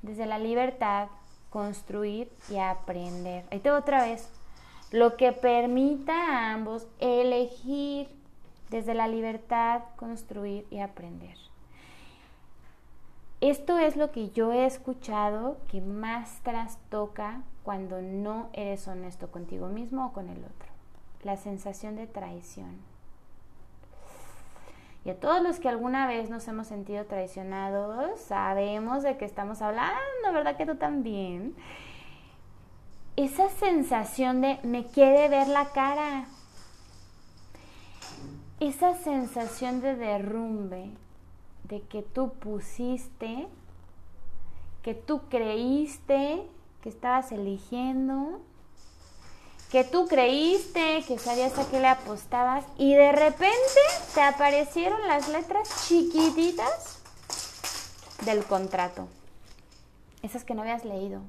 desde 0.00 0.26
la 0.26 0.38
libertad, 0.38 1.08
construir 1.50 2.32
y 2.50 2.56
aprender. 2.58 3.44
Ahí 3.50 3.60
tengo 3.60 3.76
otra 3.76 4.04
vez. 4.04 4.30
Lo 4.90 5.16
que 5.16 5.32
permita 5.32 6.14
a 6.14 6.52
ambos 6.52 6.86
elegir 6.98 8.08
desde 8.70 8.94
la 8.94 9.06
libertad, 9.08 9.82
construir 9.96 10.66
y 10.70 10.80
aprender. 10.80 11.36
Esto 13.40 13.78
es 13.78 13.96
lo 13.96 14.12
que 14.12 14.30
yo 14.30 14.52
he 14.52 14.66
escuchado 14.66 15.58
que 15.68 15.80
más 15.80 16.40
trastoca 16.42 17.42
cuando 17.62 18.02
no 18.02 18.48
eres 18.52 18.86
honesto 18.88 19.30
contigo 19.30 19.68
mismo 19.68 20.06
o 20.06 20.12
con 20.12 20.28
el 20.28 20.38
otro. 20.38 20.68
La 21.22 21.36
sensación 21.36 21.96
de 21.96 22.06
traición. 22.06 22.92
Y 25.04 25.10
a 25.10 25.18
todos 25.18 25.42
los 25.42 25.58
que 25.58 25.68
alguna 25.68 26.06
vez 26.06 26.30
nos 26.30 26.46
hemos 26.46 26.68
sentido 26.68 27.04
traicionados, 27.06 28.20
sabemos 28.20 29.02
de 29.02 29.16
qué 29.16 29.24
estamos 29.24 29.60
hablando, 29.60 29.98
¿verdad 30.32 30.56
que 30.56 30.66
tú 30.66 30.76
también? 30.76 31.56
Esa 33.16 33.48
sensación 33.50 34.40
de 34.40 34.58
me 34.62 34.86
quiere 34.86 35.28
ver 35.28 35.48
la 35.48 35.66
cara. 35.70 36.26
Esa 38.60 38.94
sensación 38.94 39.80
de 39.80 39.96
derrumbe, 39.96 40.90
de 41.64 41.82
que 41.82 42.02
tú 42.02 42.32
pusiste, 42.34 43.48
que 44.82 44.94
tú 44.94 45.22
creíste 45.28 46.46
que 46.82 46.88
estabas 46.88 47.32
eligiendo 47.32 48.40
que 49.70 49.84
tú 49.84 50.06
creíste, 50.06 51.02
que 51.08 51.18
sabías 51.18 51.58
a 51.58 51.66
qué 51.70 51.80
le 51.80 51.88
apostabas 51.88 52.66
y 52.76 52.94
de 52.94 53.10
repente 53.10 53.80
te 54.14 54.20
aparecieron 54.20 55.08
las 55.08 55.28
letras 55.28 55.88
chiquititas 55.88 56.98
del 58.26 58.44
contrato. 58.44 59.08
Esas 60.22 60.44
que 60.44 60.54
no 60.54 60.60
habías 60.60 60.84
leído. 60.84 61.22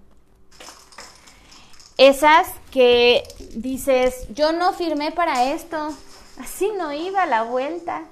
Esas 1.98 2.48
que 2.70 3.24
dices, 3.56 4.28
yo 4.34 4.52
no 4.52 4.74
firmé 4.74 5.14
para 5.14 5.54
esto, 5.54 5.96
así 6.38 6.70
no 6.78 6.92
iba 6.92 7.26
la 7.26 7.44
vuelta. 7.44 8.04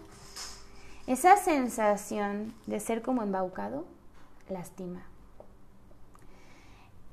Esa 1.07 1.35
sensación 1.35 2.53
de 2.67 2.79
ser 2.79 3.01
como 3.01 3.21
embaucado 3.21 3.85
lastima 4.47 5.10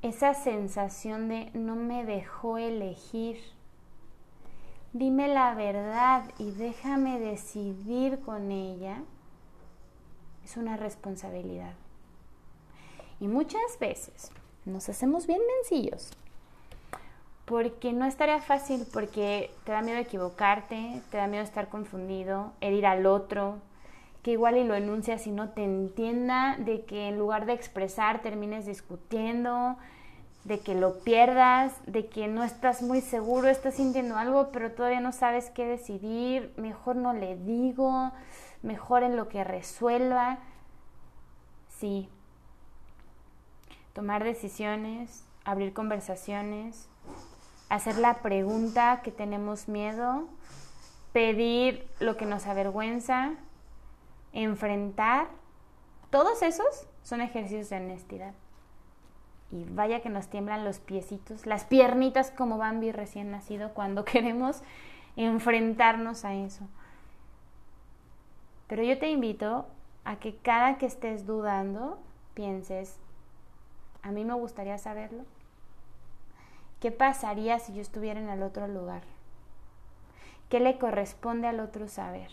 esa 0.03 0.35
sensación 0.35 1.29
de 1.29 1.51
no 1.55 1.75
me 1.75 2.05
dejó 2.05 2.59
elegir. 2.59 3.39
Dime 4.93 5.29
la 5.29 5.55
verdad 5.55 6.25
y 6.39 6.53
déjame 6.53 7.19
decidir 7.19 8.21
con 8.21 8.51
ella. 8.51 9.03
Es 10.45 10.57
una 10.57 10.77
responsabilidad. 10.77 11.75
Y 13.21 13.29
muchas 13.29 13.79
veces 13.81 14.31
nos 14.65 14.89
hacemos 14.89 15.27
bien 15.27 15.41
mencillos. 15.57 16.13
Porque 17.45 17.93
no 17.93 18.05
estaría 18.05 18.41
fácil, 18.41 18.87
porque 18.93 19.51
te 19.65 19.73
da 19.73 19.83
miedo 19.83 19.99
equivocarte, 19.99 21.03
te 21.11 21.17
da 21.17 21.27
miedo 21.27 21.43
estar 21.43 21.69
confundido, 21.69 22.53
herir 22.61 22.87
al 22.87 23.07
otro, 23.07 23.59
que 24.23 24.33
igual 24.33 24.57
y 24.57 24.65
lo 24.65 24.75
enuncias 24.75 25.27
y 25.27 25.31
no 25.31 25.51
te 25.51 25.65
entienda, 25.65 26.57
de 26.59 26.85
que 26.85 27.09
en 27.09 27.19
lugar 27.19 27.47
de 27.47 27.53
expresar 27.53 28.21
termines 28.21 28.67
discutiendo, 28.67 29.77
de 30.45 30.61
que 30.61 30.75
lo 30.75 31.01
pierdas, 31.01 31.75
de 31.87 32.09
que 32.09 32.27
no 32.27 32.43
estás 32.43 32.83
muy 32.83 33.01
seguro, 33.01 33.49
estás 33.49 33.75
sintiendo 33.75 34.17
algo, 34.17 34.51
pero 34.51 34.73
todavía 34.73 35.01
no 35.01 35.13
sabes 35.13 35.51
qué 35.51 35.67
decidir, 35.67 36.53
mejor 36.57 36.97
no 36.97 37.13
le 37.13 37.37
digo, 37.37 38.13
mejor 38.63 39.03
en 39.03 39.17
lo 39.17 39.29
que 39.29 39.45
resuelva. 39.45 40.39
Sí. 41.69 42.09
Tomar 43.93 44.25
decisiones, 44.25 45.25
abrir 45.45 45.73
conversaciones, 45.73 46.89
hacer 47.69 47.99
la 47.99 48.23
pregunta 48.23 49.01
que 49.03 49.11
tenemos 49.11 49.69
miedo, 49.69 50.29
pedir 51.13 51.87
lo 52.01 52.17
que 52.17 52.27
nos 52.27 52.47
avergüenza, 52.47 53.33
enfrentar. 54.33 55.29
Todos 56.11 56.43
esos 56.43 56.87
son 57.03 57.21
ejercicios 57.21 57.71
de 57.71 57.77
honestidad. 57.77 58.35
Y 59.51 59.65
vaya 59.65 60.01
que 60.01 60.11
nos 60.11 60.29
tiemblan 60.29 60.65
los 60.65 60.79
piecitos, 60.79 61.47
las 61.47 61.65
piernitas 61.65 62.31
como 62.31 62.59
Bambi 62.59 62.93
recién 62.93 63.31
nacido 63.31 63.73
cuando 63.73 64.05
queremos 64.07 64.63
enfrentarnos 65.17 66.25
a 66.25 66.35
eso. 66.35 66.67
Pero 68.67 68.83
yo 68.83 68.99
te 68.99 69.11
invito 69.11 69.67
a 70.05 70.17
que 70.17 70.37
cada 70.37 70.79
que 70.79 70.87
estés 70.87 71.27
dudando, 71.27 71.99
pienses, 72.35 72.99
a 74.03 74.11
mí 74.11 74.25
me 74.25 74.35
gustaría 74.35 74.79
saberlo. 74.79 75.25
¿Qué 76.81 76.93
pasaría 76.93 77.59
si 77.59 77.75
yo 77.75 77.81
estuviera 77.81 78.21
en 78.21 78.29
el 78.29 78.43
otro 78.43 78.69
lugar? 78.69 79.03
¿Qué 80.49 80.61
le 80.61 80.79
corresponde 80.79 81.49
al 81.49 81.61
otro 81.61 81.89
saber? 81.89 82.31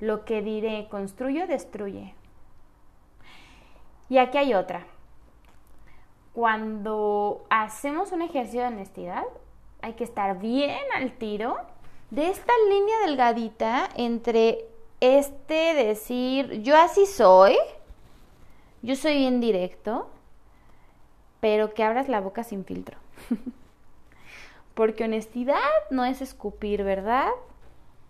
Lo 0.00 0.24
que 0.24 0.42
diré, 0.42 0.88
construye 0.90 1.44
o 1.44 1.46
destruye. 1.46 2.14
Y 4.08 4.18
aquí 4.18 4.38
hay 4.38 4.54
otra 4.54 4.86
cuando 6.36 7.46
hacemos 7.48 8.12
un 8.12 8.20
ejercicio 8.20 8.60
de 8.60 8.66
honestidad, 8.66 9.24
hay 9.80 9.94
que 9.94 10.04
estar 10.04 10.38
bien 10.38 10.82
al 10.94 11.12
tiro 11.12 11.56
de 12.10 12.28
esta 12.28 12.52
línea 12.68 13.06
delgadita 13.06 13.88
entre 13.96 14.66
este 15.00 15.72
decir, 15.72 16.60
yo 16.60 16.76
así 16.76 17.06
soy, 17.06 17.56
yo 18.82 18.96
soy 18.96 19.14
bien 19.14 19.40
directo, 19.40 20.10
pero 21.40 21.72
que 21.72 21.82
abras 21.82 22.06
la 22.06 22.20
boca 22.20 22.44
sin 22.44 22.66
filtro. 22.66 22.98
Porque 24.74 25.04
honestidad 25.04 25.56
no 25.90 26.04
es 26.04 26.20
escupir, 26.20 26.84
¿verdad? 26.84 27.30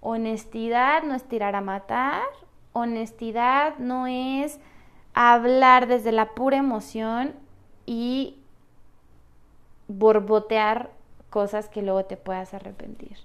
Honestidad 0.00 1.02
no 1.02 1.14
es 1.14 1.24
tirar 1.24 1.54
a 1.54 1.60
matar. 1.60 2.22
Honestidad 2.72 3.78
no 3.78 4.06
es 4.06 4.60
hablar 5.14 5.86
desde 5.86 6.12
la 6.12 6.34
pura 6.34 6.58
emoción 6.58 7.34
y 7.86 8.38
borbotear 9.88 10.90
cosas 11.30 11.68
que 11.68 11.82
luego 11.82 12.04
te 12.04 12.16
puedas 12.16 12.54
arrepentir. 12.54 13.18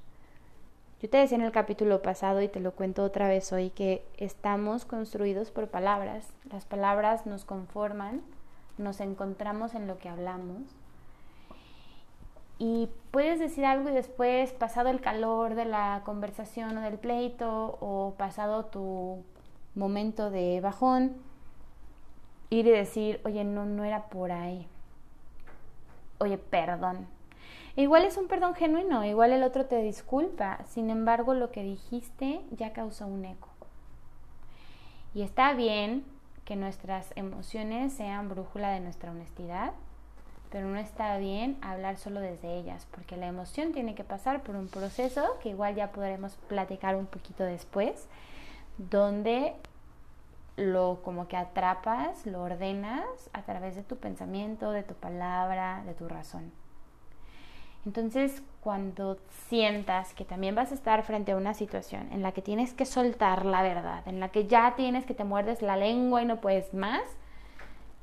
Yo 1.01 1.09
te 1.09 1.17
decía 1.17 1.37
en 1.37 1.43
el 1.43 1.51
capítulo 1.51 2.01
pasado 2.01 2.41
y 2.41 2.47
te 2.47 2.59
lo 2.59 2.73
cuento 2.73 3.03
otra 3.03 3.27
vez 3.27 3.51
hoy 3.51 3.71
que 3.71 4.05
estamos 4.17 4.85
construidos 4.85 5.49
por 5.49 5.67
palabras. 5.67 6.27
Las 6.51 6.65
palabras 6.65 7.25
nos 7.25 7.43
conforman, 7.43 8.21
nos 8.77 8.99
encontramos 8.99 9.73
en 9.73 9.87
lo 9.87 9.97
que 9.97 10.09
hablamos. 10.09 10.61
Y 12.63 12.89
puedes 13.09 13.39
decir 13.39 13.65
algo 13.65 13.89
y 13.89 13.91
después, 13.91 14.53
pasado 14.53 14.89
el 14.89 15.01
calor 15.01 15.55
de 15.55 15.65
la 15.65 16.03
conversación 16.05 16.77
o 16.77 16.81
del 16.81 16.99
pleito 16.99 17.79
o 17.81 18.13
pasado 18.19 18.65
tu 18.65 19.23
momento 19.73 20.29
de 20.29 20.61
bajón, 20.61 21.15
ir 22.51 22.67
y 22.67 22.69
decir, 22.69 23.19
oye, 23.25 23.43
no, 23.45 23.65
no 23.65 23.83
era 23.83 24.09
por 24.09 24.31
ahí. 24.31 24.67
Oye, 26.19 26.37
perdón. 26.37 27.07
Igual 27.75 28.05
es 28.05 28.15
un 28.17 28.27
perdón 28.27 28.53
genuino, 28.53 29.03
igual 29.05 29.31
el 29.31 29.41
otro 29.41 29.65
te 29.65 29.81
disculpa, 29.81 30.59
sin 30.67 30.91
embargo 30.91 31.33
lo 31.33 31.49
que 31.49 31.63
dijiste 31.63 32.41
ya 32.51 32.73
causó 32.73 33.07
un 33.07 33.25
eco. 33.25 33.49
Y 35.15 35.23
está 35.23 35.53
bien 35.53 36.05
que 36.45 36.55
nuestras 36.55 37.11
emociones 37.15 37.91
sean 37.91 38.29
brújula 38.29 38.69
de 38.69 38.81
nuestra 38.81 39.09
honestidad, 39.09 39.73
pero 40.51 40.67
no 40.67 40.77
está 40.77 41.17
bien 41.17 41.57
hablar 41.61 41.97
solo 41.97 42.19
desde 42.19 42.55
ellas, 42.55 42.85
porque 42.91 43.15
la 43.15 43.27
emoción 43.27 43.71
tiene 43.71 43.95
que 43.95 44.03
pasar 44.03 44.43
por 44.43 44.55
un 44.55 44.67
proceso 44.67 45.37
que 45.41 45.49
igual 45.49 45.75
ya 45.75 45.91
podremos 45.91 46.35
platicar 46.47 46.95
un 46.95 47.05
poquito 47.05 47.43
después, 47.43 48.07
donde 48.77 49.53
lo 50.57 50.99
como 51.03 51.27
que 51.27 51.37
atrapas, 51.37 52.25
lo 52.25 52.43
ordenas 52.43 53.05
a 53.33 53.43
través 53.43 53.75
de 53.75 53.83
tu 53.83 53.95
pensamiento, 53.95 54.71
de 54.71 54.83
tu 54.83 54.93
palabra, 54.93 55.83
de 55.85 55.93
tu 55.93 56.09
razón. 56.09 56.51
Entonces, 57.85 58.43
cuando 58.59 59.17
sientas 59.47 60.13
que 60.13 60.23
también 60.25 60.53
vas 60.53 60.71
a 60.71 60.75
estar 60.75 61.01
frente 61.03 61.31
a 61.31 61.37
una 61.37 61.55
situación 61.55 62.09
en 62.11 62.21
la 62.21 62.31
que 62.31 62.41
tienes 62.41 62.73
que 62.73 62.85
soltar 62.85 63.45
la 63.45 63.63
verdad, 63.63 64.07
en 64.07 64.19
la 64.19 64.29
que 64.29 64.47
ya 64.47 64.75
tienes 64.75 65.05
que 65.05 65.15
te 65.15 65.23
muerdes 65.23 65.61
la 65.61 65.77
lengua 65.77 66.21
y 66.21 66.25
no 66.25 66.41
puedes 66.41 66.73
más, 66.75 67.01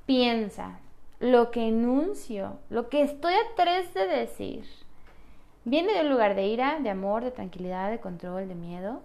piensa, 0.04 0.80
lo 1.20 1.50
que 1.50 1.68
enuncio, 1.68 2.58
lo 2.70 2.88
que 2.88 3.02
estoy 3.02 3.34
a 3.34 3.54
tres 3.56 3.92
de 3.94 4.06
decir, 4.06 4.64
viene 5.64 5.92
de 5.92 6.00
un 6.02 6.10
lugar 6.10 6.34
de 6.34 6.46
ira, 6.46 6.78
de 6.80 6.90
amor, 6.90 7.24
de 7.24 7.30
tranquilidad, 7.30 7.90
de 7.90 8.00
control, 8.00 8.48
de 8.48 8.54
miedo. 8.54 9.00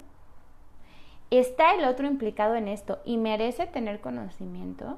Está 1.31 1.73
el 1.73 1.85
otro 1.85 2.05
implicado 2.05 2.55
en 2.55 2.67
esto 2.67 2.99
y 3.03 3.17
merece 3.17 3.65
tener 3.65 3.99
conocimiento, 3.99 4.97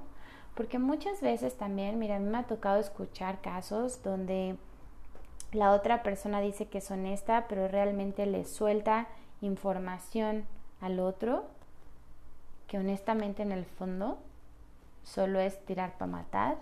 porque 0.55 0.79
muchas 0.79 1.21
veces 1.21 1.55
también, 1.55 1.97
mira, 1.97 2.17
a 2.17 2.19
mí 2.19 2.29
me 2.29 2.37
ha 2.37 2.43
tocado 2.43 2.79
escuchar 2.79 3.39
casos 3.41 4.03
donde 4.03 4.57
la 5.53 5.71
otra 5.71 6.03
persona 6.03 6.41
dice 6.41 6.67
que 6.67 6.79
es 6.79 6.91
honesta, 6.91 7.45
pero 7.47 7.69
realmente 7.69 8.25
le 8.25 8.43
suelta 8.43 9.07
información 9.41 10.45
al 10.81 10.99
otro 10.99 11.45
que 12.67 12.77
honestamente 12.77 13.43
en 13.43 13.51
el 13.51 13.65
fondo 13.65 14.17
solo 15.03 15.39
es 15.39 15.63
tirar 15.65 15.93
para 15.97 16.11
matar, 16.11 16.57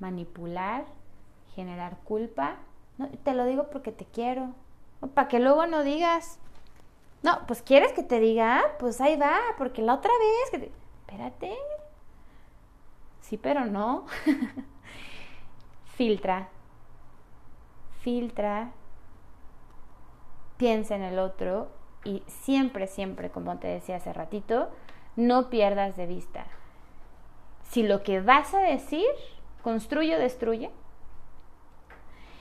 manipular, 0.00 0.84
generar 1.54 1.98
culpa. 2.04 2.56
No, 2.98 3.08
te 3.08 3.34
lo 3.34 3.44
digo 3.44 3.68
porque 3.70 3.92
te 3.92 4.04
quiero. 4.04 4.54
Para 5.14 5.28
que 5.28 5.38
luego 5.38 5.66
no 5.66 5.84
digas, 5.84 6.38
no, 7.22 7.46
pues 7.46 7.62
quieres 7.62 7.92
que 7.92 8.02
te 8.02 8.20
diga, 8.20 8.62
pues 8.78 9.00
ahí 9.00 9.16
va, 9.16 9.36
porque 9.56 9.82
la 9.82 9.94
otra 9.94 10.10
vez 10.18 10.50
que 10.50 10.72
Espérate. 11.08 11.56
Sí, 13.22 13.38
pero 13.38 13.64
no. 13.64 14.04
Filtra, 15.96 16.48
filtra, 17.98 18.70
piensa 20.56 20.94
en 20.94 21.02
el 21.02 21.18
otro 21.18 21.68
y 22.04 22.22
siempre, 22.26 22.86
siempre, 22.86 23.30
como 23.30 23.58
te 23.58 23.66
decía 23.66 23.96
hace 23.96 24.12
ratito, 24.12 24.70
no 25.16 25.50
pierdas 25.50 25.96
de 25.96 26.06
vista. 26.06 26.46
Si 27.64 27.82
lo 27.82 28.04
que 28.04 28.20
vas 28.20 28.54
a 28.54 28.60
decir 28.60 29.08
construye 29.62 30.16
o 30.16 30.18
destruye. 30.18 30.70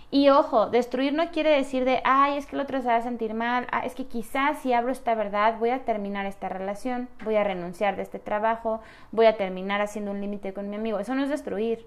Y 0.09 0.29
ojo, 0.29 0.67
destruir 0.67 1.13
no 1.13 1.31
quiere 1.31 1.49
decir 1.49 1.83
de, 1.83 2.01
ay, 2.05 2.37
es 2.37 2.45
que 2.45 2.55
el 2.55 2.61
otro 2.61 2.81
se 2.81 2.87
va 2.87 2.95
a 2.95 3.01
sentir 3.01 3.33
mal, 3.33 3.67
ah, 3.71 3.85
es 3.85 3.93
que 3.93 4.05
quizás 4.05 4.59
si 4.59 4.71
abro 4.71 4.91
esta 4.91 5.15
verdad 5.15 5.57
voy 5.59 5.71
a 5.71 5.83
terminar 5.83 6.25
esta 6.25 6.47
relación, 6.47 7.09
voy 7.25 7.35
a 7.35 7.43
renunciar 7.43 7.97
de 7.97 8.03
este 8.03 8.19
trabajo, 8.19 8.79
voy 9.11 9.25
a 9.25 9.35
terminar 9.35 9.81
haciendo 9.81 10.11
un 10.11 10.21
límite 10.21 10.53
con 10.53 10.69
mi 10.69 10.77
amigo. 10.77 10.99
Eso 10.99 11.13
no 11.13 11.23
es 11.23 11.29
destruir 11.29 11.85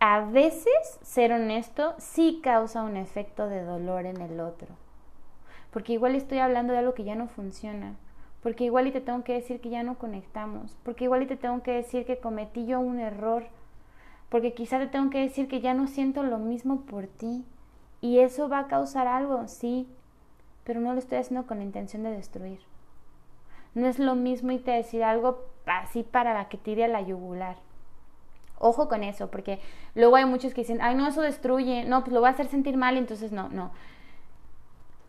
a 0.00 0.20
veces 0.20 0.98
ser 1.02 1.32
honesto 1.32 1.94
sí 1.98 2.40
causa 2.42 2.82
un 2.82 2.96
efecto 2.96 3.48
de 3.48 3.64
dolor 3.64 4.06
en 4.06 4.20
el 4.20 4.40
otro. 4.40 4.68
Porque 5.70 5.92
igual 5.92 6.14
estoy 6.14 6.38
hablando 6.38 6.72
de 6.72 6.78
algo 6.78 6.94
que 6.94 7.04
ya 7.04 7.14
no 7.14 7.28
funciona. 7.28 7.96
Porque 8.42 8.64
igual 8.64 8.86
y 8.86 8.92
te 8.92 9.00
tengo 9.00 9.24
que 9.24 9.34
decir 9.34 9.60
que 9.60 9.68
ya 9.68 9.82
no 9.82 9.98
conectamos. 9.98 10.76
Porque 10.82 11.04
igual 11.04 11.22
y 11.22 11.26
te 11.26 11.36
tengo 11.36 11.62
que 11.62 11.72
decir 11.72 12.06
que 12.06 12.18
cometí 12.18 12.66
yo 12.66 12.80
un 12.80 13.00
error. 13.00 13.44
Porque 14.28 14.54
quizá 14.54 14.78
te 14.78 14.86
tengo 14.86 15.10
que 15.10 15.20
decir 15.20 15.48
que 15.48 15.60
ya 15.60 15.74
no 15.74 15.86
siento 15.86 16.22
lo 16.22 16.38
mismo 16.38 16.82
por 16.82 17.06
ti. 17.06 17.44
Y 18.00 18.20
eso 18.20 18.48
va 18.48 18.60
a 18.60 18.68
causar 18.68 19.06
algo, 19.06 19.48
sí. 19.48 19.88
Pero 20.64 20.80
no 20.80 20.92
lo 20.92 20.98
estoy 20.98 21.18
haciendo 21.18 21.46
con 21.46 21.58
la 21.58 21.64
intención 21.64 22.02
de 22.02 22.10
destruir. 22.10 22.60
No 23.74 23.86
es 23.86 23.98
lo 23.98 24.14
mismo 24.14 24.52
y 24.52 24.58
te 24.58 24.70
decir 24.70 25.02
algo 25.02 25.44
así 25.66 26.02
para 26.02 26.34
la 26.34 26.48
que 26.48 26.56
tire 26.56 26.84
a 26.84 26.88
la 26.88 27.02
yugular 27.02 27.56
Ojo 28.60 28.88
con 28.88 29.04
eso, 29.04 29.30
porque 29.30 29.60
luego 29.94 30.16
hay 30.16 30.24
muchos 30.24 30.52
que 30.52 30.62
dicen, 30.62 30.80
ay, 30.82 30.94
no, 30.94 31.06
eso 31.06 31.20
destruye, 31.20 31.84
no, 31.84 32.02
pues 32.02 32.12
lo 32.12 32.20
va 32.20 32.28
a 32.28 32.32
hacer 32.32 32.48
sentir 32.48 32.76
mal, 32.76 32.96
entonces 32.96 33.30
no, 33.30 33.48
no. 33.48 33.70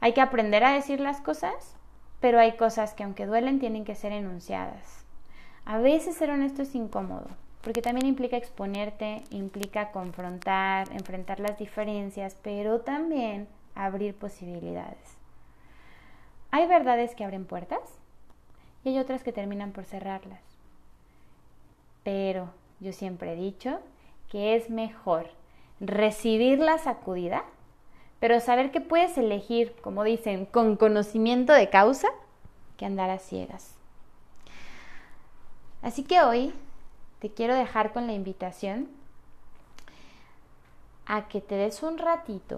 Hay 0.01 0.13
que 0.13 0.21
aprender 0.21 0.63
a 0.63 0.71
decir 0.71 0.99
las 0.99 1.19
cosas, 1.19 1.75
pero 2.19 2.39
hay 2.39 2.53
cosas 2.53 2.93
que 2.93 3.03
aunque 3.03 3.25
duelen 3.25 3.59
tienen 3.59 3.85
que 3.85 3.95
ser 3.95 4.11
enunciadas. 4.11 5.05
A 5.65 5.77
veces 5.77 6.15
ser 6.15 6.31
honesto 6.31 6.61
es 6.61 6.75
incómodo, 6.75 7.27
porque 7.61 7.81
también 7.81 8.07
implica 8.07 8.37
exponerte, 8.37 9.23
implica 9.29 9.91
confrontar, 9.91 10.91
enfrentar 10.91 11.39
las 11.39 11.57
diferencias, 11.57 12.35
pero 12.41 12.81
también 12.81 13.47
abrir 13.75 14.15
posibilidades. 14.15 15.17
Hay 16.51 16.65
verdades 16.67 17.15
que 17.15 17.23
abren 17.23 17.45
puertas 17.45 17.79
y 18.83 18.89
hay 18.89 18.99
otras 18.99 19.23
que 19.23 19.31
terminan 19.31 19.71
por 19.71 19.85
cerrarlas. 19.85 20.41
Pero 22.03 22.49
yo 22.79 22.91
siempre 22.93 23.33
he 23.33 23.35
dicho 23.35 23.79
que 24.29 24.55
es 24.55 24.69
mejor 24.69 25.29
recibir 25.79 26.59
la 26.59 26.77
sacudida, 26.77 27.43
pero 28.19 28.39
saber 28.39 28.71
que 28.71 28.81
puedes 28.81 29.17
elegir, 29.17 29.73
como 29.81 30.03
dicen, 30.03 30.45
con 30.45 30.75
conocimiento 30.75 31.53
de 31.53 31.69
causa, 31.69 32.09
que 32.77 32.85
andar 32.85 33.09
a 33.09 33.19
ciegas. 33.19 33.75
Así 35.81 36.03
que 36.03 36.21
hoy 36.21 36.53
te 37.19 37.31
quiero 37.31 37.55
dejar 37.55 37.93
con 37.93 38.07
la 38.07 38.13
invitación 38.13 38.89
a 41.05 41.27
que 41.27 41.41
te 41.41 41.55
des 41.55 41.81
un 41.81 41.97
ratito 41.97 42.57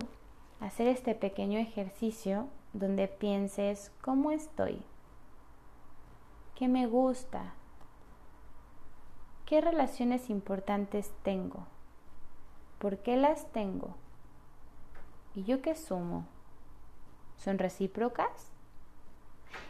a 0.60 0.65
hacer 0.65 0.88
este 0.88 1.15
pequeño 1.15 1.60
ejercicio 1.60 2.47
donde 2.74 3.08
pienses 3.08 3.91
cómo 4.02 4.32
estoy, 4.32 4.82
qué 6.56 6.67
me 6.67 6.88
gusta, 6.88 7.54
¿Qué 9.52 9.60
relaciones 9.60 10.30
importantes 10.30 11.12
tengo? 11.24 11.65
¿Por 12.80 13.00
qué 13.00 13.17
las 13.17 13.52
tengo? 13.52 13.95
¿Y 15.33 15.43
yo 15.43 15.61
qué 15.61 15.75
sumo? 15.75 16.25
¿Son 17.37 17.57
recíprocas? 17.57 18.51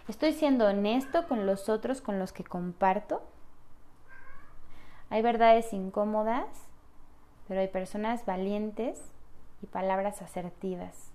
¿Estoy 0.08 0.34
siendo 0.34 0.67
honesto 0.67 1.28
con 1.28 1.45
los 1.45 1.69
otros 1.69 2.02
con 2.02 2.19
los 2.19 2.34
que 2.34 2.43
comparto? 2.43 3.21
Hay 5.10 5.21
verdades 5.21 5.71
incómodas, 5.74 6.47
pero 7.47 7.62
hay 7.62 7.67
personas 7.67 8.26
valientes 8.26 9.12
y 9.62 9.67
palabras 9.67 10.21
asertivas. 10.21 11.12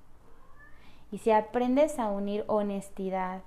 Y 1.11 1.19
si 1.19 1.31
aprendes 1.31 1.99
a 1.99 2.09
unir 2.09 2.45
honestidad, 2.47 3.43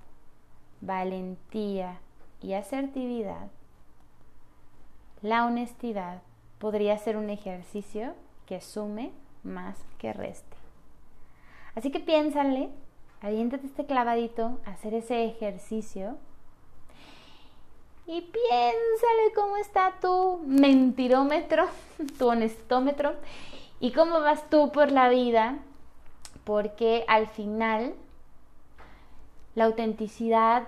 valentía 0.81 1.99
y 2.41 2.53
asertividad, 2.53 3.49
la 5.21 5.45
honestidad 5.45 6.21
podría 6.57 6.97
ser 6.97 7.17
un 7.17 7.29
ejercicio 7.29 8.13
que 8.45 8.62
sume 8.62 9.12
más 9.43 9.77
que 9.97 10.13
reste. 10.13 10.59
Así 11.80 11.92
que 11.92 12.02
piénsale, 12.02 12.70
aviéntate 13.22 13.65
este 13.65 13.86
clavadito, 13.86 14.60
hacer 14.65 14.94
ese 14.94 15.24
ejercicio 15.24 16.18
y 18.06 18.20
piénsale 18.20 19.34
cómo 19.34 19.56
está 19.56 19.94
tu 20.02 20.42
mentirómetro, 20.46 21.68
tu 22.20 22.28
honestómetro 22.28 23.13
y 23.80 23.94
cómo 23.94 24.20
vas 24.20 24.50
tú 24.50 24.74
por 24.74 24.92
la 24.92 25.08
vida, 25.08 25.60
porque 26.44 27.06
al 27.08 27.28
final 27.28 27.94
la 29.56 29.63
autenticidad 29.63 30.68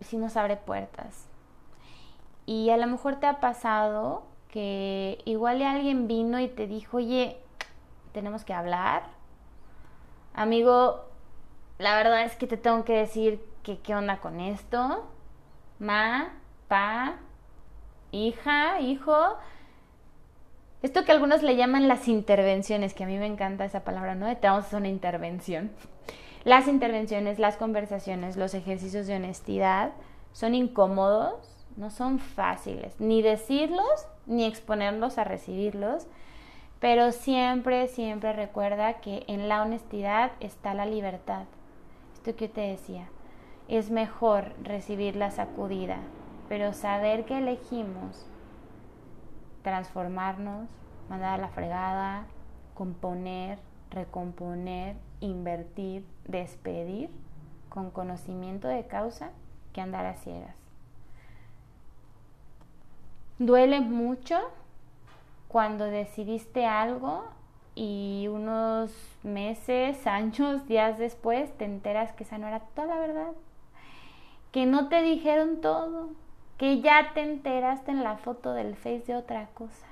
sí 0.00 0.16
nos 0.16 0.38
abre 0.38 0.56
puertas. 0.56 1.26
Y 2.46 2.70
a 2.70 2.78
lo 2.78 2.86
mejor 2.86 3.16
te 3.16 3.26
ha 3.26 3.40
pasado 3.40 4.22
que 4.48 5.20
igual 5.26 5.60
alguien 5.60 6.08
vino 6.08 6.40
y 6.40 6.48
te 6.48 6.66
dijo, 6.66 6.96
oye, 6.96 7.36
tenemos 8.14 8.46
que 8.46 8.54
hablar. 8.54 9.17
Amigo, 10.38 11.04
la 11.78 11.96
verdad 11.96 12.22
es 12.22 12.36
que 12.36 12.46
te 12.46 12.56
tengo 12.56 12.84
que 12.84 12.92
decir 12.92 13.40
que 13.64 13.80
qué 13.80 13.96
onda 13.96 14.18
con 14.18 14.38
esto. 14.38 15.04
Ma, 15.80 16.32
pa, 16.68 17.16
hija, 18.12 18.78
hijo. 18.78 19.16
Esto 20.80 21.04
que 21.04 21.10
algunos 21.10 21.42
le 21.42 21.56
llaman 21.56 21.88
las 21.88 22.06
intervenciones, 22.06 22.94
que 22.94 23.02
a 23.02 23.08
mí 23.08 23.18
me 23.18 23.26
encanta 23.26 23.64
esa 23.64 23.82
palabra, 23.82 24.14
¿no? 24.14 24.28
Te 24.36 24.46
vamos 24.46 24.62
a 24.62 24.66
hacer 24.68 24.78
una 24.78 24.86
intervención. 24.86 25.72
Las 26.44 26.68
intervenciones, 26.68 27.40
las 27.40 27.56
conversaciones, 27.56 28.36
los 28.36 28.54
ejercicios 28.54 29.08
de 29.08 29.16
honestidad 29.16 29.90
son 30.32 30.54
incómodos, 30.54 31.34
no 31.76 31.90
son 31.90 32.20
fáciles, 32.20 32.94
ni 33.00 33.22
decirlos, 33.22 34.06
ni 34.24 34.44
exponerlos 34.44 35.18
a 35.18 35.24
recibirlos, 35.24 36.06
pero 36.80 37.12
siempre, 37.12 37.88
siempre 37.88 38.32
recuerda 38.32 39.00
que 39.00 39.24
en 39.26 39.48
la 39.48 39.62
honestidad 39.62 40.32
está 40.40 40.74
la 40.74 40.86
libertad. 40.86 41.44
Esto 42.14 42.36
que 42.36 42.48
te 42.48 42.60
decía, 42.60 43.08
es 43.68 43.90
mejor 43.90 44.54
recibir 44.62 45.16
la 45.16 45.30
sacudida 45.30 45.98
pero 46.48 46.72
saber 46.72 47.26
que 47.26 47.38
elegimos 47.38 48.26
transformarnos, 49.62 50.68
mandar 51.10 51.34
a 51.34 51.42
la 51.42 51.48
fregada, 51.48 52.26
componer, 52.74 53.58
recomponer, 53.90 54.96
invertir, 55.20 56.06
despedir 56.26 57.10
con 57.68 57.90
conocimiento 57.90 58.66
de 58.66 58.86
causa 58.86 59.30
que 59.72 59.80
andar 59.82 60.06
a 60.06 60.14
ciegas. 60.14 60.54
Duele 63.38 63.80
mucho 63.80 64.38
cuando 65.48 65.86
decidiste 65.86 66.66
algo 66.66 67.24
y 67.74 68.28
unos 68.30 68.92
meses, 69.22 70.06
años, 70.06 70.66
días 70.66 70.98
después 70.98 71.56
te 71.56 71.64
enteras 71.64 72.12
que 72.12 72.24
esa 72.24 72.38
no 72.38 72.46
era 72.46 72.60
toda 72.60 72.86
la 72.86 72.98
verdad, 72.98 73.32
que 74.52 74.66
no 74.66 74.88
te 74.88 75.02
dijeron 75.02 75.60
todo, 75.60 76.10
que 76.58 76.80
ya 76.80 77.12
te 77.14 77.22
enteraste 77.22 77.90
en 77.90 78.04
la 78.04 78.16
foto 78.16 78.52
del 78.52 78.76
Face 78.76 79.04
de 79.06 79.16
otra 79.16 79.46
cosa, 79.54 79.86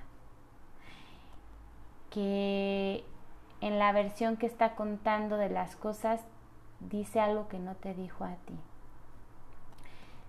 que 2.10 3.04
en 3.60 3.78
la 3.78 3.92
versión 3.92 4.36
que 4.36 4.46
está 4.46 4.74
contando 4.74 5.36
de 5.36 5.48
las 5.48 5.76
cosas 5.76 6.20
dice 6.80 7.20
algo 7.20 7.48
que 7.48 7.58
no 7.58 7.74
te 7.74 7.94
dijo 7.94 8.24
a 8.24 8.34
ti. 8.46 8.54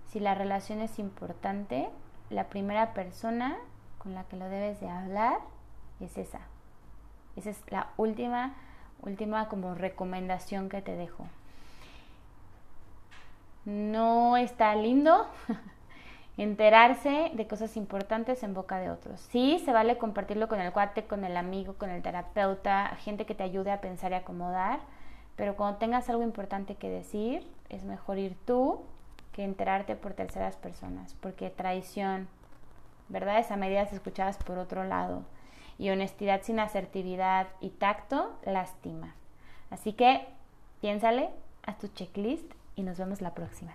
Si 0.05 0.19
la 0.19 0.35
relación 0.35 0.79
es 0.79 0.99
importante, 0.99 1.89
la 2.29 2.45
primera 2.45 2.93
persona 2.93 3.57
la 4.15 4.23
que 4.25 4.37
lo 4.37 4.49
debes 4.49 4.79
de 4.79 4.89
hablar 4.89 5.39
es 5.99 6.17
esa. 6.17 6.39
Esa 7.35 7.51
es 7.51 7.61
la 7.69 7.87
última, 7.97 8.55
última 9.01 9.47
como 9.47 9.75
recomendación 9.75 10.69
que 10.69 10.81
te 10.81 10.95
dejo. 10.95 11.27
No 13.65 14.37
está 14.37 14.75
lindo 14.75 15.27
enterarse 16.37 17.31
de 17.33 17.47
cosas 17.47 17.75
importantes 17.77 18.43
en 18.43 18.53
boca 18.53 18.77
de 18.79 18.89
otros. 18.89 19.19
Sí, 19.19 19.61
se 19.65 19.73
vale 19.73 19.97
compartirlo 19.97 20.47
con 20.47 20.59
el 20.61 20.71
cuate, 20.71 21.05
con 21.05 21.25
el 21.25 21.35
amigo, 21.35 21.73
con 21.73 21.89
el 21.89 22.01
terapeuta, 22.01 22.95
gente 22.99 23.25
que 23.25 23.35
te 23.35 23.43
ayude 23.43 23.71
a 23.71 23.81
pensar 23.81 24.11
y 24.11 24.15
acomodar, 24.15 24.79
pero 25.35 25.55
cuando 25.55 25.79
tengas 25.79 26.09
algo 26.09 26.23
importante 26.23 26.75
que 26.75 26.89
decir, 26.89 27.47
es 27.69 27.83
mejor 27.83 28.17
ir 28.17 28.35
tú 28.45 28.81
que 29.33 29.43
enterarte 29.43 29.95
por 29.95 30.13
terceras 30.13 30.55
personas, 30.55 31.15
porque 31.19 31.49
traición, 31.49 32.27
verdades 33.09 33.51
a 33.51 33.57
medidas 33.57 33.93
escuchadas 33.93 34.37
por 34.37 34.57
otro 34.57 34.83
lado 34.83 35.23
y 35.77 35.89
honestidad 35.89 36.41
sin 36.43 36.59
asertividad 36.59 37.47
y 37.61 37.69
tacto 37.69 38.37
lastima. 38.43 39.15
Así 39.69 39.93
que 39.93 40.27
piénsale, 40.81 41.29
haz 41.63 41.77
tu 41.77 41.87
checklist 41.87 42.51
y 42.75 42.83
nos 42.83 42.97
vemos 42.97 43.21
la 43.21 43.33
próxima. 43.33 43.73